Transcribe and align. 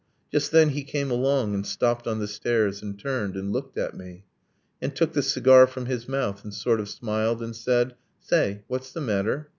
Just 0.31 0.51
then 0.51 0.69
he 0.69 0.83
came 0.83 1.11
along 1.11 1.53
And 1.53 1.63
stopped 1.63 2.07
on 2.07 2.17
the 2.17 2.27
stairs 2.27 2.81
and 2.81 2.97
turned 2.99 3.35
and 3.35 3.53
looked 3.53 3.77
at 3.77 3.95
me, 3.95 4.23
And 4.81 4.95
took 4.95 5.13
the 5.13 5.21
cigar 5.21 5.67
from 5.67 5.85
his 5.85 6.07
mouth 6.09 6.43
and 6.43 6.51
sort 6.51 6.79
of 6.79 6.89
smiled 6.89 7.39
And 7.43 7.55
said, 7.55 7.93
'Say, 8.19 8.63
what's 8.65 8.91
the 8.93 9.01
matter?' 9.01 9.49